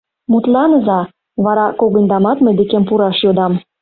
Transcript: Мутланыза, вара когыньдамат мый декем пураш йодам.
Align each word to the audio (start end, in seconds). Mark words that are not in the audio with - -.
Мутланыза, 0.31 0.99
вара 1.45 1.65
когыньдамат 1.79 2.37
мый 2.45 2.53
декем 2.59 2.83
пураш 2.89 3.17
йодам. 3.25 3.53